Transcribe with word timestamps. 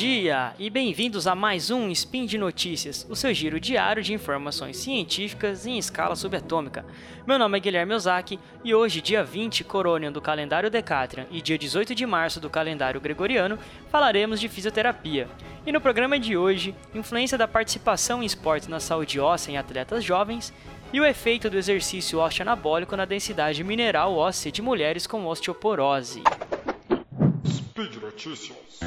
dia 0.00 0.54
e 0.58 0.70
bem-vindos 0.70 1.26
a 1.26 1.34
mais 1.34 1.70
um 1.70 1.90
Spin 1.90 2.24
de 2.24 2.38
Notícias, 2.38 3.06
o 3.10 3.14
seu 3.14 3.34
giro 3.34 3.60
diário 3.60 4.02
de 4.02 4.14
informações 4.14 4.78
científicas 4.78 5.66
em 5.66 5.76
escala 5.76 6.16
subatômica. 6.16 6.86
Meu 7.26 7.38
nome 7.38 7.58
é 7.58 7.60
Guilherme 7.60 7.92
Ozaki 7.92 8.40
e 8.64 8.74
hoje, 8.74 9.02
dia 9.02 9.22
20 9.22 9.62
Coronian 9.62 10.10
do 10.10 10.18
calendário 10.18 10.70
Decatrian 10.70 11.26
e 11.30 11.42
dia 11.42 11.58
18 11.58 11.94
de 11.94 12.06
março 12.06 12.40
do 12.40 12.48
calendário 12.48 12.98
Gregoriano, 12.98 13.58
falaremos 13.90 14.40
de 14.40 14.48
fisioterapia. 14.48 15.28
E 15.66 15.70
no 15.70 15.82
programa 15.82 16.18
de 16.18 16.34
hoje, 16.34 16.74
influência 16.94 17.36
da 17.36 17.46
participação 17.46 18.22
em 18.22 18.26
esportes 18.26 18.68
na 18.68 18.80
saúde 18.80 19.20
óssea 19.20 19.52
em 19.52 19.58
atletas 19.58 20.02
jovens 20.02 20.50
e 20.94 20.98
o 20.98 21.04
efeito 21.04 21.50
do 21.50 21.58
exercício 21.58 22.20
ósseo 22.20 22.40
anabólico 22.40 22.96
na 22.96 23.04
densidade 23.04 23.62
mineral 23.62 24.16
óssea 24.16 24.50
de 24.50 24.62
mulheres 24.62 25.06
com 25.06 25.26
osteoporose. 25.26 26.22
Speed 27.44 27.96
Notícias. 27.96 28.80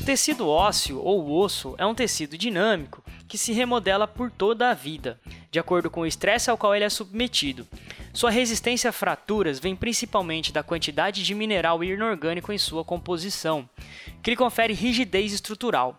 O 0.00 0.04
tecido 0.04 0.48
ósseo 0.48 0.98
ou 0.98 1.30
osso 1.30 1.74
é 1.76 1.84
um 1.84 1.94
tecido 1.94 2.38
dinâmico 2.38 3.04
que 3.28 3.36
se 3.36 3.52
remodela 3.52 4.08
por 4.08 4.30
toda 4.30 4.70
a 4.70 4.74
vida, 4.74 5.20
de 5.50 5.58
acordo 5.58 5.90
com 5.90 6.00
o 6.00 6.06
estresse 6.06 6.50
ao 6.50 6.56
qual 6.56 6.74
ele 6.74 6.86
é 6.86 6.88
submetido. 6.88 7.68
Sua 8.12 8.30
resistência 8.30 8.88
a 8.88 8.92
fraturas 8.94 9.60
vem 9.60 9.76
principalmente 9.76 10.52
da 10.52 10.62
quantidade 10.62 11.22
de 11.22 11.34
mineral 11.34 11.84
inorgânico 11.84 12.50
em 12.50 12.56
sua 12.56 12.82
composição, 12.82 13.68
que 14.22 14.30
lhe 14.30 14.36
confere 14.36 14.72
rigidez 14.72 15.34
estrutural. 15.34 15.96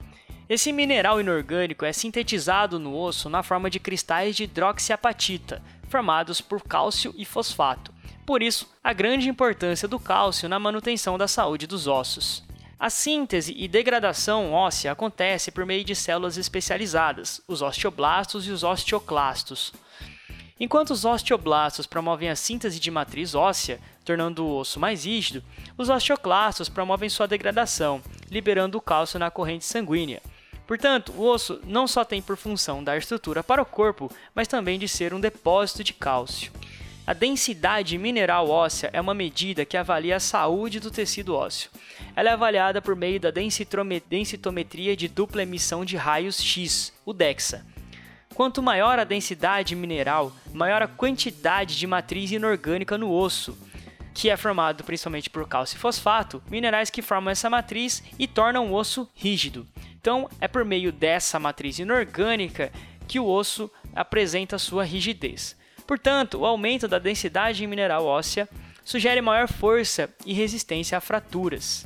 Esse 0.50 0.74
mineral 0.74 1.22
inorgânico 1.22 1.86
é 1.86 1.94
sintetizado 1.94 2.80
no 2.80 2.98
osso 2.98 3.30
na 3.30 3.44
forma 3.44 3.70
de 3.70 3.80
cristais 3.80 4.36
de 4.36 4.44
hidroxiapatita, 4.46 5.62
formados 5.88 6.42
por 6.42 6.64
cálcio 6.64 7.14
e 7.16 7.24
fosfato. 7.24 7.94
Por 8.26 8.42
isso, 8.42 8.68
a 8.84 8.94
grande 8.94 9.30
importância 9.30 9.88
do 9.88 10.00
cálcio 10.00 10.50
na 10.50 10.58
manutenção 10.58 11.20
da 11.20 11.28
saúde 11.28 11.68
dos 11.68 11.86
ossos. 11.86 12.44
A 12.82 12.90
síntese 12.90 13.54
e 13.56 13.68
degradação 13.68 14.54
óssea 14.54 14.92
acontece 14.92 15.52
por 15.52 15.68
meio 15.68 15.84
de 15.84 15.96
células 15.96 16.36
especializadas, 16.36 17.40
os 17.48 17.62
osteoblastos 17.62 18.48
e 18.48 18.50
os 18.50 18.64
osteoclastos. 18.64 19.72
Enquanto 20.60 20.90
os 20.90 21.06
osteoblastos 21.06 21.86
promovem 21.86 22.32
a 22.32 22.36
síntese 22.36 22.80
de 22.80 22.90
matriz 22.90 23.36
óssea, 23.36 23.80
tornando 24.04 24.44
o 24.44 24.58
osso 24.58 24.80
mais 24.80 25.06
rígido, 25.06 25.44
os 25.78 25.90
osteoclastos 25.90 26.70
promovem 26.70 27.08
sua 27.08 27.28
degradação, 27.28 28.02
liberando 28.32 28.80
o 28.80 28.82
cálcio 28.82 29.20
na 29.20 29.30
corrente 29.30 29.64
sanguínea. 29.64 30.20
Portanto, 30.66 31.14
o 31.16 31.24
osso 31.24 31.62
não 31.64 31.86
só 31.86 32.04
tem 32.04 32.20
por 32.20 32.36
função 32.36 32.84
dar 32.84 32.98
estrutura 32.98 33.44
para 33.44 33.62
o 33.62 33.66
corpo, 33.66 34.12
mas 34.34 34.48
também 34.48 34.80
de 34.80 34.88
ser 34.88 35.14
um 35.14 35.20
depósito 35.20 35.84
de 35.84 35.94
cálcio. 35.94 36.52
A 37.06 37.14
densidade 37.14 37.98
mineral 37.98 38.48
óssea 38.48 38.92
é 38.94 39.02
uma 39.02 39.14
medida 39.14 39.66
que 39.66 39.76
avalia 39.76 40.18
a 40.18 40.20
saúde 40.20 40.80
do 40.80 40.92
tecido 40.92 41.36
ósseo. 41.36 41.72
Ela 42.16 42.30
é 42.30 42.34
avaliada 42.34 42.80
por 42.80 42.96
meio 42.96 43.20
da 43.20 43.32
densitometria 43.32 44.96
de 44.96 45.08
dupla 45.08 45.42
emissão 45.42 45.84
de 45.84 45.98
raios 45.98 46.40
X, 46.40 46.94
o 47.04 47.12
DEXA. 47.12 47.66
Quanto 48.36 48.62
maior 48.62 49.00
a 49.00 49.04
densidade 49.04 49.76
mineral, 49.76 50.32
maior 50.54 50.82
a 50.84 50.88
quantidade 50.88 51.78
de 51.78 51.88
matriz 51.88 52.32
inorgânica 52.32 52.98
no 52.98 53.12
osso, 53.12 53.58
que 54.14 54.30
é 54.30 54.38
formado 54.38 54.84
principalmente 54.84 55.30
por 55.30 55.48
cálcio 55.48 55.78
e 55.78 55.80
fosfato, 55.80 56.42
minerais 56.50 56.90
que 56.90 57.02
formam 57.02 57.32
essa 57.32 57.50
matriz 57.50 58.04
e 58.20 58.28
tornam 58.28 58.72
o 58.72 58.76
osso 58.76 59.10
rígido. 59.16 59.68
Então, 60.00 60.30
é 60.40 60.48
por 60.48 60.64
meio 60.64 60.92
dessa 60.92 61.40
matriz 61.40 61.80
inorgânica 61.80 62.72
que 63.08 63.20
o 63.20 63.28
osso 63.28 63.72
apresenta 63.96 64.60
sua 64.60 64.84
rigidez. 64.84 65.60
Portanto, 65.92 66.38
o 66.38 66.46
aumento 66.46 66.88
da 66.88 67.00
densidade 67.00 67.68
mineral 67.68 68.06
óssea 68.06 68.48
sugere 68.82 69.20
maior 69.20 69.50
força 69.50 70.10
e 70.26 70.32
resistência 70.32 70.98
a 70.98 71.02
fraturas. 71.02 71.86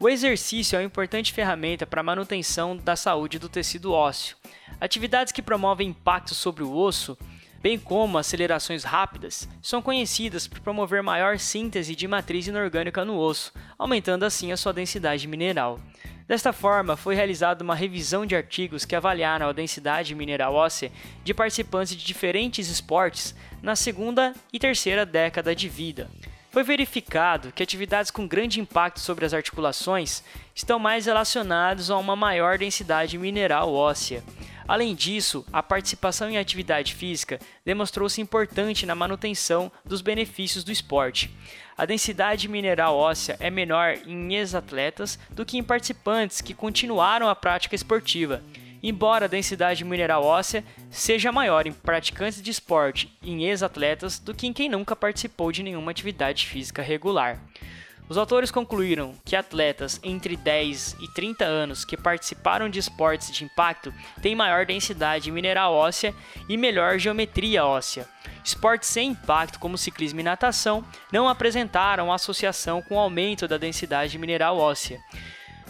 O 0.00 0.08
exercício 0.08 0.74
é 0.74 0.78
uma 0.78 0.86
importante 0.86 1.34
ferramenta 1.34 1.86
para 1.86 2.00
a 2.00 2.02
manutenção 2.02 2.74
da 2.74 2.96
saúde 2.96 3.38
do 3.38 3.50
tecido 3.50 3.92
ósseo. 3.92 4.38
Atividades 4.80 5.34
que 5.34 5.42
promovem 5.42 5.90
impacto 5.90 6.34
sobre 6.34 6.62
o 6.62 6.74
osso 6.74 7.14
bem 7.62 7.78
como 7.78 8.18
acelerações 8.18 8.82
rápidas, 8.82 9.48
são 9.62 9.80
conhecidas 9.80 10.48
por 10.48 10.58
promover 10.60 11.00
maior 11.00 11.38
síntese 11.38 11.94
de 11.94 12.08
matriz 12.08 12.48
inorgânica 12.48 13.04
no 13.04 13.16
osso, 13.16 13.52
aumentando 13.78 14.24
assim 14.24 14.50
a 14.50 14.56
sua 14.56 14.72
densidade 14.72 15.28
mineral. 15.28 15.78
Desta 16.32 16.50
forma, 16.50 16.96
foi 16.96 17.14
realizada 17.14 17.62
uma 17.62 17.74
revisão 17.74 18.24
de 18.24 18.34
artigos 18.34 18.86
que 18.86 18.96
avaliaram 18.96 19.50
a 19.50 19.52
densidade 19.52 20.14
mineral 20.14 20.54
óssea 20.54 20.90
de 21.22 21.34
participantes 21.34 21.94
de 21.94 22.02
diferentes 22.02 22.70
esportes 22.70 23.34
na 23.60 23.76
segunda 23.76 24.32
e 24.50 24.58
terceira 24.58 25.04
década 25.04 25.54
de 25.54 25.68
vida. 25.68 26.08
Foi 26.50 26.62
verificado 26.62 27.52
que 27.52 27.62
atividades 27.62 28.10
com 28.10 28.26
grande 28.26 28.60
impacto 28.60 28.98
sobre 28.98 29.26
as 29.26 29.34
articulações 29.34 30.24
estão 30.54 30.78
mais 30.78 31.04
relacionadas 31.04 31.90
a 31.90 31.98
uma 31.98 32.16
maior 32.16 32.56
densidade 32.56 33.18
mineral 33.18 33.70
óssea. 33.74 34.24
Além 34.72 34.94
disso, 34.94 35.44
a 35.52 35.62
participação 35.62 36.30
em 36.30 36.38
atividade 36.38 36.94
física 36.94 37.38
demonstrou-se 37.62 38.22
importante 38.22 38.86
na 38.86 38.94
manutenção 38.94 39.70
dos 39.84 40.00
benefícios 40.00 40.64
do 40.64 40.72
esporte. 40.72 41.30
A 41.76 41.84
densidade 41.84 42.48
mineral 42.48 42.96
óssea 42.96 43.36
é 43.38 43.50
menor 43.50 43.98
em 44.06 44.34
ex-atletas 44.34 45.18
do 45.28 45.44
que 45.44 45.58
em 45.58 45.62
participantes 45.62 46.40
que 46.40 46.54
continuaram 46.54 47.28
a 47.28 47.36
prática 47.36 47.74
esportiva, 47.74 48.42
embora 48.82 49.26
a 49.26 49.28
densidade 49.28 49.84
mineral 49.84 50.24
óssea 50.24 50.64
seja 50.90 51.30
maior 51.30 51.66
em 51.66 51.72
praticantes 51.74 52.40
de 52.40 52.50
esporte 52.50 53.12
e 53.20 53.30
em 53.30 53.44
ex-atletas 53.44 54.18
do 54.18 54.32
que 54.32 54.46
em 54.46 54.54
quem 54.54 54.70
nunca 54.70 54.96
participou 54.96 55.52
de 55.52 55.62
nenhuma 55.62 55.90
atividade 55.90 56.46
física 56.46 56.80
regular. 56.80 57.38
Os 58.08 58.18
autores 58.18 58.50
concluíram 58.50 59.14
que 59.24 59.36
atletas 59.36 59.98
entre 60.02 60.36
10 60.36 60.96
e 61.00 61.08
30 61.08 61.44
anos 61.44 61.84
que 61.84 61.96
participaram 61.96 62.68
de 62.68 62.78
esportes 62.78 63.30
de 63.30 63.44
impacto 63.44 63.92
têm 64.20 64.34
maior 64.34 64.66
densidade 64.66 65.30
mineral 65.30 65.72
óssea 65.72 66.14
e 66.48 66.56
melhor 66.56 66.98
geometria 66.98 67.64
óssea. 67.64 68.06
Esportes 68.44 68.88
sem 68.88 69.10
impacto, 69.10 69.58
como 69.58 69.78
ciclismo 69.78 70.20
e 70.20 70.24
natação, 70.24 70.84
não 71.12 71.28
apresentaram 71.28 72.12
associação 72.12 72.82
com 72.82 72.98
aumento 72.98 73.46
da 73.46 73.56
densidade 73.56 74.18
mineral 74.18 74.58
óssea. 74.58 75.00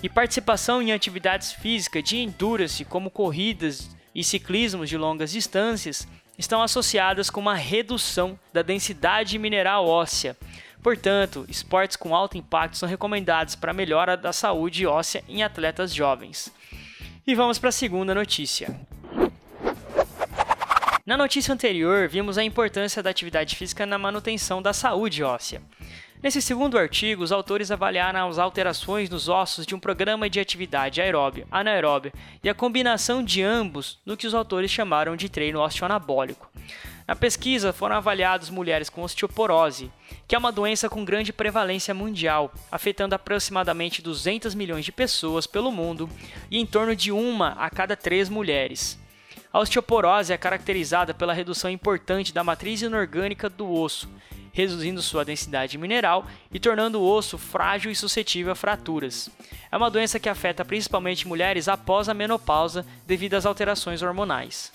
E 0.03 0.09
participação 0.09 0.83
em 0.83 0.91
atividades 0.93 1.53
físicas 1.53 2.03
de 2.03 2.17
endurance, 2.17 2.85
como 2.85 3.11
corridas 3.11 3.89
e 4.15 4.25
ciclismos 4.25 4.89
de 4.89 4.97
longas 4.97 5.31
distâncias, 5.31 6.09
estão 6.37 6.63
associadas 6.63 7.31
com 7.31 7.41
uma 7.41 7.55
redução 7.55 8.39
da 8.53 8.63
densidade 8.63 9.39
mineral 9.39 9.87
óssea. 9.87 10.37
Portanto, 10.83 11.47
esportes 11.49 11.97
com 11.97 12.15
alto 12.15 12.37
impacto 12.37 12.77
são 12.77 12.89
recomendados 12.89 13.55
para 13.55 13.73
melhora 13.73 14.17
da 14.17 14.33
saúde 14.33 14.87
óssea 14.87 15.23
em 15.29 15.43
atletas 15.43 15.95
jovens. 15.95 16.53
E 17.25 17.35
vamos 17.35 17.59
para 17.59 17.69
a 17.69 17.73
segunda 17.73 18.15
notícia. 18.15 18.81
Na 21.07 21.17
notícia 21.17 21.55
anterior, 21.55 22.09
vimos 22.09 22.37
a 22.37 22.45
importância 22.45 23.03
da 23.03 23.11
atividade 23.11 23.55
física 23.55 23.87
na 23.87 23.99
manutenção 23.99 24.61
da 24.61 24.73
saúde 24.73 25.23
óssea. 25.23 25.63
Nesse 26.23 26.41
segundo 26.41 26.79
artigo, 26.79 27.23
os 27.25 27.33
autores 27.33 27.73
avaliaram 27.73 28.29
as 28.29 28.39
alterações 28.39 29.11
nos 29.11 29.29
ossos 29.29 29.67
de 29.67 29.75
um 29.75 29.81
programa 29.81 30.31
de 30.31 30.39
atividade 30.39 31.01
aeróbia, 31.01 31.47
anaeróbia 31.51 32.13
e 32.43 32.49
a 32.49 32.55
combinação 32.55 33.25
de 33.25 33.43
ambos 33.43 33.99
no 34.07 34.17
que 34.17 34.29
os 34.29 34.35
autores 34.35 34.71
chamaram 34.71 35.17
de 35.17 35.29
treino 35.29 35.61
osteoanabólico. 35.61 36.49
Na 37.07 37.17
pesquisa 37.17 37.73
foram 37.73 37.97
avaliadas 37.97 38.49
mulheres 38.49 38.89
com 38.89 39.03
osteoporose, 39.03 39.91
que 40.27 40.35
é 40.35 40.39
uma 40.39 40.53
doença 40.53 40.89
com 40.89 41.05
grande 41.05 41.33
prevalência 41.33 41.93
mundial, 41.93 42.53
afetando 42.71 43.15
aproximadamente 43.15 44.01
200 44.01 44.55
milhões 44.55 44.85
de 44.85 44.93
pessoas 44.93 45.47
pelo 45.47 45.73
mundo 45.73 46.09
e 46.51 46.59
em 46.59 46.67
torno 46.67 46.95
de 46.95 47.11
uma 47.11 47.51
a 47.53 47.69
cada 47.69 47.97
três 47.97 48.29
mulheres. 48.29 48.99
A 49.53 49.59
osteoporose 49.59 50.33
é 50.33 50.39
caracterizada 50.39 51.13
pela 51.13 51.35
redução 51.35 51.71
importante 51.71 52.33
da 52.33 52.43
matriz 52.43 52.81
inorgânica 52.81 53.51
do 53.51 53.71
osso, 53.71 54.09
reduzindo 54.53 55.03
sua 55.03 55.25
densidade 55.25 55.77
mineral 55.77 56.27
e 56.53 56.61
tornando 56.61 57.01
o 57.01 57.07
osso 57.07 57.37
frágil 57.37 57.91
e 57.91 57.97
suscetível 57.97 58.53
a 58.53 58.57
fraturas. 58.57 59.29
É 59.71 59.77
uma 59.77 59.91
doença 59.91 60.21
que 60.21 60.29
afeta 60.29 60.65
principalmente 60.65 61.27
mulheres 61.27 61.69
após 61.69 62.09
a 62.09 62.15
menopausa 62.15 62.87
devido 63.07 63.35
às 63.35 63.45
alterações 63.45 64.03
hormonais. 64.03 64.73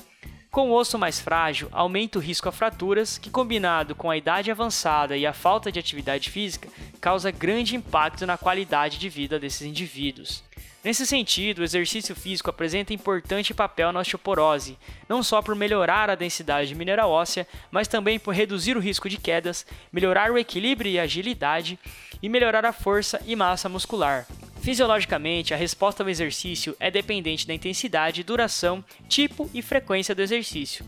Com 0.57 0.71
osso 0.71 0.97
mais 0.97 1.19
frágil, 1.19 1.69
aumenta 1.71 2.17
o 2.17 2.21
risco 2.21 2.49
a 2.49 2.51
fraturas, 2.51 3.19
que 3.19 3.29
combinado 3.29 3.93
com 3.93 4.09
a 4.09 4.17
idade 4.17 4.49
avançada 4.49 5.15
e 5.15 5.23
a 5.23 5.31
falta 5.31 5.71
de 5.71 5.77
atividade 5.77 6.31
física, 6.31 6.67
causa 6.99 7.29
grande 7.29 7.75
impacto 7.75 8.25
na 8.25 8.39
qualidade 8.39 8.97
de 8.97 9.07
vida 9.07 9.37
desses 9.37 9.61
indivíduos. 9.61 10.43
Nesse 10.83 11.05
sentido, 11.05 11.59
o 11.59 11.63
exercício 11.63 12.15
físico 12.15 12.49
apresenta 12.49 12.91
importante 12.91 13.53
papel 13.53 13.91
na 13.91 13.99
osteoporose, 13.99 14.79
não 15.07 15.21
só 15.21 15.43
por 15.43 15.53
melhorar 15.53 16.09
a 16.09 16.15
densidade 16.15 16.73
mineral 16.73 17.11
óssea, 17.11 17.47
mas 17.69 17.87
também 17.87 18.17
por 18.17 18.33
reduzir 18.33 18.75
o 18.75 18.81
risco 18.81 19.07
de 19.07 19.17
quedas, 19.17 19.63
melhorar 19.93 20.31
o 20.31 20.39
equilíbrio 20.39 20.91
e 20.91 20.97
agilidade 20.97 21.77
e 22.19 22.27
melhorar 22.27 22.65
a 22.65 22.73
força 22.73 23.21
e 23.27 23.35
massa 23.35 23.69
muscular. 23.69 24.25
Fisiologicamente, 24.67 25.53
a 25.53 25.57
resposta 25.57 26.03
ao 26.03 26.09
exercício 26.09 26.75
é 26.77 26.91
dependente 26.91 27.47
da 27.47 27.53
intensidade, 27.53 28.21
duração, 28.21 28.83
tipo 29.07 29.49
e 29.53 29.61
frequência 29.61 30.13
do 30.13 30.21
exercício. 30.21 30.83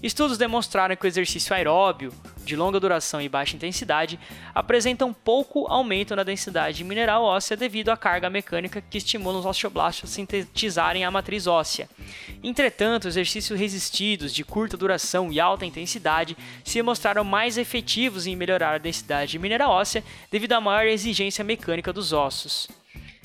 Estudos 0.00 0.38
demonstraram 0.38 0.94
que 0.94 1.04
o 1.04 1.08
exercício 1.08 1.52
aeróbio, 1.52 2.12
de 2.44 2.54
longa 2.54 2.78
duração 2.78 3.20
e 3.20 3.28
baixa 3.28 3.56
intensidade, 3.56 4.16
apresentam 4.54 5.12
pouco 5.12 5.66
aumento 5.66 6.14
na 6.14 6.22
densidade 6.22 6.84
mineral 6.84 7.24
óssea 7.24 7.56
devido 7.56 7.88
à 7.88 7.96
carga 7.96 8.30
mecânica 8.30 8.80
que 8.80 8.98
estimula 8.98 9.40
os 9.40 9.44
osteoblastos 9.44 10.08
a 10.08 10.14
sintetizarem 10.14 11.04
a 11.04 11.10
matriz 11.10 11.48
óssea. 11.48 11.88
Entretanto, 12.44 13.08
exercícios 13.08 13.58
resistidos 13.58 14.32
de 14.32 14.44
curta 14.44 14.76
duração 14.76 15.32
e 15.32 15.40
alta 15.40 15.66
intensidade 15.66 16.36
se 16.62 16.80
mostraram 16.80 17.24
mais 17.24 17.58
efetivos 17.58 18.24
em 18.24 18.36
melhorar 18.36 18.76
a 18.76 18.78
densidade 18.78 19.36
mineral 19.36 19.72
óssea 19.72 20.04
devido 20.30 20.52
à 20.52 20.60
maior 20.60 20.86
exigência 20.86 21.42
mecânica 21.42 21.92
dos 21.92 22.12
ossos. 22.12 22.68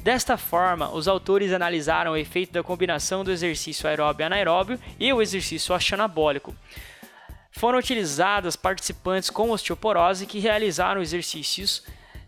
Desta 0.04 0.36
forma, 0.36 0.90
os 0.92 1.08
autores 1.08 1.54
analisaram 1.54 2.14
o 2.14 2.18
efeito 2.18 2.52
da 2.52 2.64
combinação 2.64 3.24
do 3.24 3.32
exercício 3.32 3.88
aeróbio 3.88 4.26
anaeróbio 4.26 4.80
e 5.00 5.14
o 5.14 5.22
exercício 5.22 5.76
osteanabólico. 5.76 6.56
Foram 7.52 7.78
utilizados 7.78 8.56
participantes 8.56 9.30
com 9.30 9.52
osteoporose 9.52 10.26
que 10.26 10.40
realizaram 10.40 11.04
exercícios, 11.04 11.84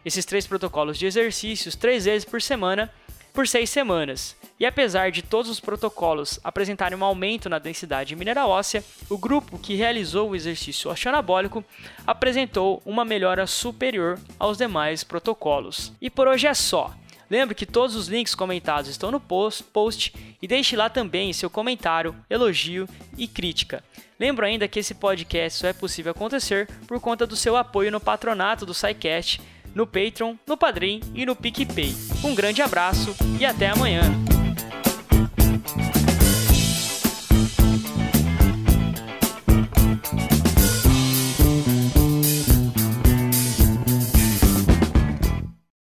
esses 0.05 0.23
três 0.23 0.45
protocolos 0.45 0.99
de 0.99 1.07
exercícios, 1.07 1.75
três 1.75 2.05
vezes 2.05 2.25
por 2.25 2.43
semana, 2.43 2.93
por 3.33 3.47
seis 3.47 3.71
semanas. 3.71 4.35
E 4.59 4.67
apesar 4.67 5.09
de 5.09 5.23
todos 5.23 5.49
os 5.49 5.59
protocolos 5.59 6.39
apresentarem 6.43 6.95
um 6.95 7.03
aumento 7.03 7.49
na 7.49 7.57
densidade 7.57 8.15
mineral 8.15 8.51
óssea, 8.51 8.83
o 9.09 9.17
grupo 9.17 9.57
que 9.57 9.73
realizou 9.73 10.29
o 10.29 10.35
exercício 10.35 10.91
osteanabólico 10.91 11.65
apresentou 12.05 12.83
uma 12.85 13.03
melhora 13.03 13.47
superior 13.47 14.19
aos 14.37 14.59
demais 14.59 15.03
protocolos. 15.03 15.91
E 15.99 16.11
por 16.11 16.27
hoje 16.27 16.45
é 16.45 16.53
só. 16.53 16.93
Lembre 17.29 17.55
que 17.55 17.65
todos 17.65 17.95
os 17.95 18.07
links 18.07 18.35
comentados 18.35 18.89
estão 18.89 19.11
no 19.11 19.19
post, 19.19 19.63
post 19.63 20.13
e 20.41 20.47
deixe 20.47 20.75
lá 20.75 20.89
também 20.89 21.33
seu 21.33 21.49
comentário, 21.49 22.15
elogio 22.29 22.87
e 23.17 23.27
crítica. 23.27 23.83
Lembro 24.19 24.45
ainda 24.45 24.67
que 24.67 24.79
esse 24.79 24.93
podcast 24.93 25.59
só 25.59 25.67
é 25.67 25.73
possível 25.73 26.11
acontecer 26.11 26.67
por 26.87 26.99
conta 26.99 27.25
do 27.25 27.35
seu 27.35 27.57
apoio 27.57 27.91
no 27.91 27.99
patronato 27.99 28.65
do 28.65 28.73
SciCast, 28.73 29.41
no 29.73 29.87
Patreon, 29.87 30.35
no 30.47 30.55
Padrim 30.55 31.01
e 31.15 31.25
no 31.25 31.35
PicPay. 31.35 31.95
Um 32.23 32.35
grande 32.35 32.61
abraço 32.61 33.15
e 33.39 33.45
até 33.45 33.69
amanhã! 33.69 34.32